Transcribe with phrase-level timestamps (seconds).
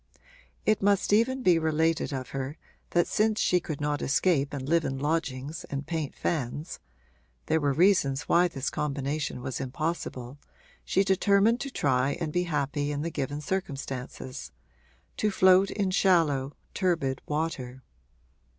[0.65, 2.57] It must even be related of her
[2.89, 6.79] that since she could not escape and live in lodgings and paint fans
[7.45, 10.39] (there were reasons why this combination was impossible)
[10.83, 14.51] she determined to try and be happy in the given circumstances
[15.17, 17.83] to float in shallow, turbid water.